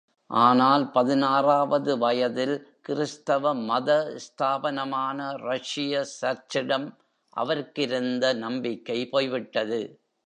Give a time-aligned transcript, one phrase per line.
[0.29, 2.55] ஆனால், பதினாறாவது வயதில்
[2.81, 3.89] கிறிஸ்தவ மத
[4.17, 6.87] ஸ்தாபனமான ரஷ்ய சர்ச்சிடம்
[7.37, 9.81] அவருக்கிருந்த நம்பிக்கை போய்விட்டது.